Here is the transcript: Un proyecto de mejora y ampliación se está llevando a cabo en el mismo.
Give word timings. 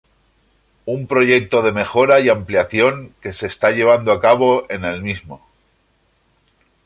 Un 0.85 1.05
proyecto 1.05 1.61
de 1.61 1.71
mejora 1.73 2.19
y 2.21 2.29
ampliación 2.29 3.13
se 3.21 3.45
está 3.45 3.69
llevando 3.69 4.11
a 4.11 4.19
cabo 4.19 4.65
en 4.67 4.83
el 4.83 5.03
mismo. 5.03 5.47